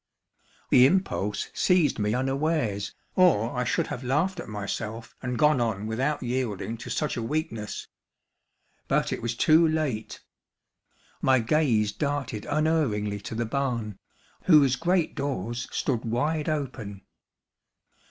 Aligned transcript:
The 0.71 0.87
impulse 0.87 1.51
seized 1.53 1.99
me 1.99 2.15
unawares, 2.15 2.95
or 3.15 3.55
I 3.55 3.63
should 3.63 3.85
have 3.93 4.03
laughed 4.03 4.39
at 4.39 4.49
myself 4.49 5.15
and 5.21 5.37
gone 5.37 5.61
on 5.61 5.85
without 5.85 6.23
yielding 6.23 6.75
to 6.77 6.89
such 6.89 7.17
a 7.17 7.21
weakness. 7.21 7.87
But 8.87 9.13
it 9.13 9.21
was 9.21 9.35
too 9.35 9.67
late. 9.67 10.19
My 11.21 11.37
gaze 11.37 11.91
darted 11.91 12.45
unerringly 12.49 13.19
to 13.19 13.35
the 13.35 13.45
barn, 13.45 13.99
whose 14.45 14.75
great 14.75 15.13
doors 15.13 15.67
stood 15.71 16.03
wide 16.03 16.49
open. 16.49 17.03